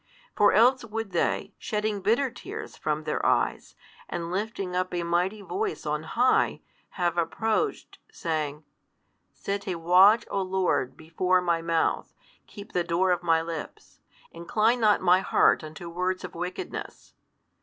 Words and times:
For 0.35 0.51
else 0.51 0.83
would 0.83 1.11
they, 1.11 1.53
shedding 1.59 2.01
bitter 2.01 2.31
tears 2.31 2.75
from 2.75 3.03
their 3.03 3.23
eyes, 3.23 3.75
and 4.09 4.31
lifting 4.31 4.75
up 4.75 4.95
a 4.95 5.03
mighty 5.03 5.43
voice 5.43 5.85
on 5.85 6.01
high, 6.01 6.61
have 6.97 7.19
approached, 7.19 7.99
saying, 8.11 8.63
Set 9.31 9.67
a 9.67 9.75
watch, 9.75 10.25
O 10.31 10.41
Lord, 10.41 10.97
before 10.97 11.39
my 11.39 11.61
mouth, 11.61 12.15
keep 12.47 12.71
the 12.71 12.83
door 12.83 13.11
of 13.11 13.21
my 13.21 13.43
lips. 13.43 13.99
Incline 14.31 14.79
not 14.79 15.01
my 15.01 15.19
heart 15.19 15.63
to 15.75 15.85
words 15.87 16.23
of 16.23 16.33
wickedness. 16.33 17.13